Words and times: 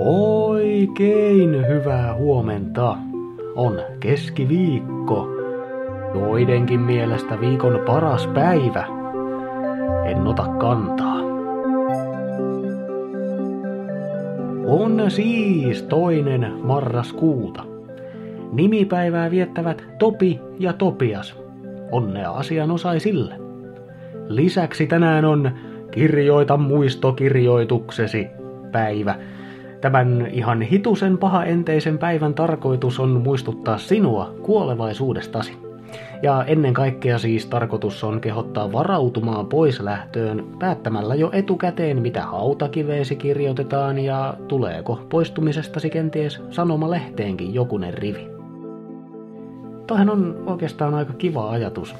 Oikein 0.00 1.68
hyvää 1.68 2.14
huomenta. 2.14 2.96
On 3.54 3.80
keskiviikko. 4.00 5.28
Joidenkin 6.14 6.80
mielestä 6.80 7.40
viikon 7.40 7.80
paras 7.86 8.26
päivä. 8.26 8.84
En 10.04 10.26
ota 10.26 10.46
kantaa. 10.58 11.18
On 14.66 15.10
siis 15.10 15.82
toinen 15.82 16.52
marraskuuta. 16.62 17.64
Nimipäivää 18.52 19.30
viettävät 19.30 19.84
Topi 19.98 20.40
ja 20.58 20.72
Topias. 20.72 21.36
Onnea 21.92 22.30
asianosaisille. 22.30 23.34
Lisäksi 24.28 24.86
tänään 24.86 25.24
on 25.24 25.50
Kirjoita 25.90 26.56
muistokirjoituksesi 26.56 28.26
päivä. 28.72 29.14
Tämän 29.80 30.28
ihan 30.32 30.62
hitusen 30.62 31.18
pahaenteisen 31.18 31.98
päivän 31.98 32.34
tarkoitus 32.34 33.00
on 33.00 33.10
muistuttaa 33.10 33.78
sinua 33.78 34.34
kuolevaisuudestasi. 34.42 35.68
Ja 36.22 36.44
ennen 36.44 36.74
kaikkea 36.74 37.18
siis 37.18 37.46
tarkoitus 37.46 38.04
on 38.04 38.20
kehottaa 38.20 38.72
varautumaan 38.72 39.46
pois 39.46 39.80
lähtöön 39.80 40.44
päättämällä 40.58 41.14
jo 41.14 41.30
etukäteen, 41.32 42.02
mitä 42.02 42.22
hautakiveesi 42.22 43.16
kirjoitetaan 43.16 43.98
ja 43.98 44.34
tuleeko 44.48 45.00
poistumisestasi 45.08 45.90
kenties 45.90 46.40
sanomalehteenkin 46.50 47.54
jokunen 47.54 47.94
rivi. 47.94 48.28
Toihan 49.86 50.10
on 50.10 50.42
oikeastaan 50.46 50.94
aika 50.94 51.12
kiva 51.12 51.50
ajatus. 51.50 51.94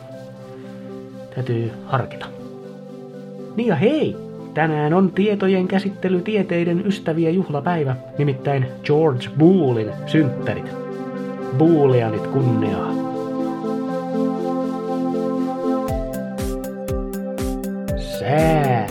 Täytyy 1.34 1.72
harkita. 1.86 2.26
Niin 3.56 3.68
ja 3.68 3.76
hei! 3.76 4.27
Tänään 4.54 4.94
on 4.94 5.12
tietojen 5.12 5.68
käsittely 5.68 6.20
tieteiden 6.20 6.86
ystäviä 6.86 7.30
juhlapäivä, 7.30 7.96
nimittäin 8.18 8.66
George 8.84 9.28
Boolin 9.38 9.90
synttärit. 10.06 10.70
Booleanit 11.58 12.26
kunniaa. 12.26 12.92
Sää. 17.96 18.86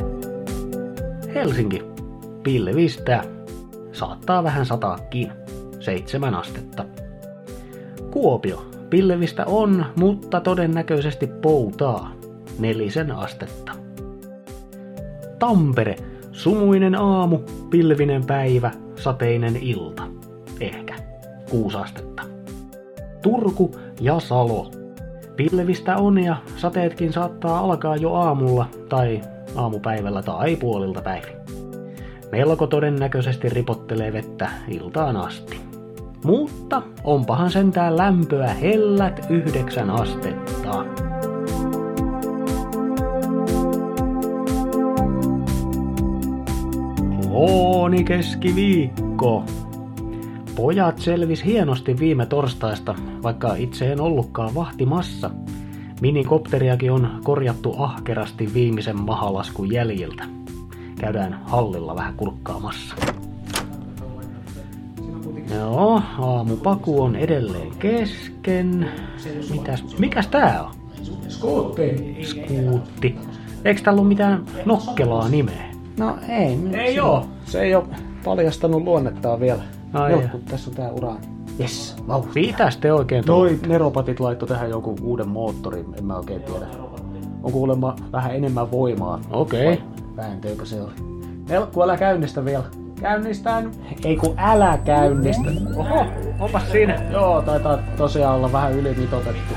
Helsinki. 1.35 1.83
Pilvistä. 2.43 3.23
Saattaa 3.91 4.43
vähän 4.43 4.65
sataakin. 4.65 5.31
Seitsemän 5.79 6.35
astetta. 6.35 6.85
Kuopio. 8.11 8.65
Pilvistä 8.89 9.45
on, 9.45 9.85
mutta 9.95 10.39
todennäköisesti 10.39 11.27
poutaa. 11.27 12.11
Nelisen 12.59 13.11
astetta. 13.11 13.86
Tampere. 15.39 15.95
Sumuinen 16.31 16.95
aamu, 16.95 17.39
pilvinen 17.69 18.25
päivä, 18.25 18.71
sateinen 18.95 19.55
ilta. 19.55 20.03
Ehkä. 20.59 20.95
Kuusi 21.49 21.77
astetta. 21.77 22.23
Turku 23.21 23.75
ja 24.01 24.19
Salo. 24.19 24.71
Pilvistä 25.35 25.97
on 25.97 26.23
ja 26.23 26.35
sateetkin 26.55 27.13
saattaa 27.13 27.59
alkaa 27.59 27.95
jo 27.95 28.13
aamulla 28.13 28.65
tai 28.89 29.21
aamupäivällä 29.55 30.21
tai 30.21 30.55
puolilta 30.55 31.01
päivin. 31.01 31.37
Melko 32.31 32.67
todennäköisesti 32.67 33.49
ripottelee 33.49 34.13
vettä 34.13 34.49
iltaan 34.67 35.17
asti. 35.17 35.59
Mutta 36.23 36.81
onpahan 37.03 37.51
sentään 37.51 37.97
lämpöä 37.97 38.47
hellät 38.47 39.25
yhdeksän 39.29 39.89
astetta. 39.89 40.85
Klooni 47.37 48.03
keskiviikko. 48.03 49.43
Pojat 50.55 50.99
selvis 50.99 51.45
hienosti 51.45 51.99
viime 51.99 52.25
torstaista, 52.25 52.95
vaikka 53.23 53.55
itse 53.55 53.91
en 53.91 54.01
ollutkaan 54.01 54.55
vahtimassa. 54.55 55.29
Minikopteriakin 56.01 56.91
on 56.91 57.19
korjattu 57.23 57.75
ahkerasti 57.77 58.53
viimeisen 58.53 59.01
mahalaskun 59.01 59.71
jäljiltä. 59.73 60.23
Käydään 60.99 61.41
hallilla 61.43 61.95
vähän 61.95 62.13
kurkkaamassa. 62.13 62.95
Joo, 65.55 66.01
aamupaku 66.19 67.01
on 67.01 67.15
edelleen 67.15 67.71
kesken. 67.79 68.91
Mitäs, 69.51 69.99
mikäs 69.99 70.27
tää 70.27 70.63
on? 70.63 70.71
Skuutti. 71.27 72.17
Skuutti. 72.23 73.15
Eikö 73.65 73.81
täällä 73.81 74.01
ole 74.01 74.07
mitään 74.07 74.45
nokkelaa 74.65 75.29
nimeä? 75.29 75.76
No 75.99 76.17
ei. 76.29 76.59
Ei 76.73 76.93
se, 76.93 77.01
oo. 77.01 77.25
Se 77.45 77.61
ei 77.61 77.75
ole 77.75 77.83
paljastanut 78.23 78.83
luonnettaan 78.83 79.39
vielä. 79.39 79.61
Ai 79.93 80.11
Joo, 80.11 80.21
kun 80.31 80.41
tässä 80.41 80.69
on 80.69 80.75
tää 80.75 80.91
uraan. 80.91 81.17
Yes, 81.59 81.95
vauhtia. 82.07 82.47
Mitäs 82.47 82.77
te 82.77 82.93
oikein 82.93 83.25
tuo? 83.25 83.35
Noi 83.35 83.59
neropatit 83.67 84.19
laittoi 84.19 84.47
tähän 84.47 84.69
joku 84.69 84.95
uuden 85.01 85.27
moottorin, 85.27 85.85
en 85.97 86.05
mä 86.05 86.17
oikein 86.17 86.41
tiedä. 86.41 86.65
On 87.43 87.51
kuulemma 87.51 87.95
vähän 88.11 88.35
enemmän 88.35 88.71
voimaa. 88.71 89.19
Okei. 89.31 89.73
Okay. 89.73 89.85
Vääntöykö 90.15 90.65
se 90.65 90.81
oli? 90.81 90.93
Melkku, 91.49 91.83
älä 91.83 91.97
käynnistä 91.97 92.45
vielä. 92.45 92.63
Käynnistän. 93.01 93.71
Ei 94.05 94.15
kun 94.15 94.33
älä 94.37 94.79
käynnistä. 94.85 95.49
Oho, 95.75 96.05
onpas 96.39 96.71
siinä. 96.71 97.01
Joo, 97.11 97.41
taitaa 97.41 97.77
tosiaan 97.97 98.35
olla 98.35 98.51
vähän 98.51 98.73
ylimitotettu. 98.73 99.53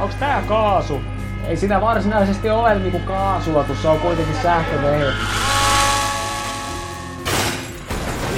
Onks 0.00 0.14
tää 0.14 0.42
kaasu? 0.48 1.00
Ei 1.46 1.56
siinä 1.56 1.80
varsinaisesti 1.80 2.50
ole 2.50 2.78
niinku 2.78 2.98
kaasua, 3.06 3.64
kun 3.64 3.76
se 3.76 3.88
on 3.88 3.98
kuitenkin 3.98 4.36
sähkövehje. 4.42 5.06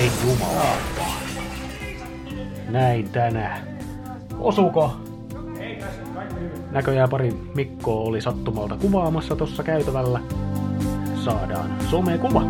Ei 0.00 0.10
jumala. 0.26 0.64
Näin 2.68 3.08
tänään. 3.08 3.60
Osuko? 4.38 4.96
Näköjään 6.70 7.10
pari 7.10 7.32
Mikkoa 7.54 8.00
oli 8.00 8.20
sattumalta 8.20 8.76
kuvaamassa 8.76 9.36
tossa 9.36 9.62
käytävällä. 9.62 10.20
Saadaan 11.24 11.76
somekuva. 11.90 12.42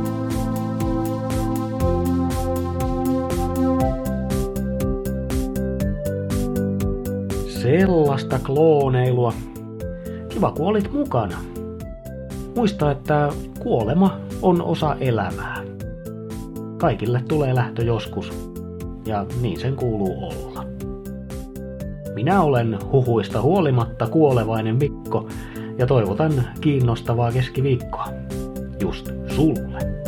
Sellaista 7.63 8.39
klooneilua. 8.39 9.33
Kiva 10.29 10.53
kun 10.53 10.67
olit 10.67 10.93
mukana. 10.93 11.37
Muista, 12.57 12.91
että 12.91 13.33
kuolema 13.59 14.21
on 14.43 14.63
osa 14.63 14.97
elämää. 15.01 15.80
Kaikille 16.81 17.23
tulee 17.29 17.55
lähtö 17.55 17.85
joskus, 17.85 18.33
ja 19.07 19.27
niin 19.41 19.61
sen 19.61 19.77
kuuluu 19.77 20.29
olla. 20.29 20.65
Minä 22.15 22.43
olen 22.43 22.79
huhuista 22.93 23.43
huolimatta 23.43 24.07
kuolevainen 24.07 24.77
Mikko, 24.77 25.29
ja 25.79 25.87
toivotan 25.87 26.33
kiinnostavaa 26.61 27.33
keskiviikkoa. 27.33 28.09
Just 28.81 29.11
sulle. 29.29 30.00